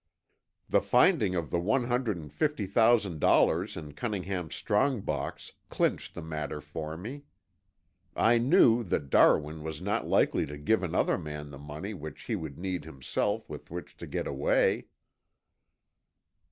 [0.67, 6.15] The finding of the one hundred and fifty thousand dollars in Cunningham's strong box clinched
[6.15, 7.25] the matter for me.
[8.15, 12.35] I knew that Darwin was not likely to give another man the money which he
[12.35, 14.87] would need himself with which to get away."